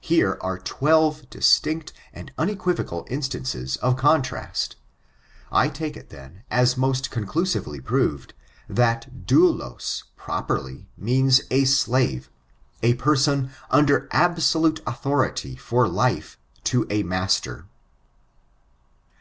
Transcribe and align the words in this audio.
Here 0.00 0.36
are 0.40 0.58
twelve 0.58 1.30
distinct 1.30 1.92
and 2.12 2.32
unequivocal 2.36 3.06
instances 3.08 3.76
of 3.76 3.96
contrast. 3.96 4.74
I 5.52 5.68
take 5.68 5.96
it, 5.96 6.08
then, 6.10 6.42
as 6.50 6.76
most 6.76 7.12
conclusively 7.12 7.80
proved, 7.80 8.34
that 8.68 9.24
doulos 9.24 10.02
properly 10.16 10.88
means 10.96 11.42
a 11.48 11.64
slave 11.64 12.28
»a 12.82 12.94
person 12.94 13.50
under 13.70 14.08
absolute 14.10 14.80
authority 14.84 15.54
for 15.54 15.86
life. 15.86 16.12
I 16.12 16.16
I 16.16 16.58
I 16.58 16.60
to 16.64 16.86
a 16.90 17.02
master. 17.04 17.66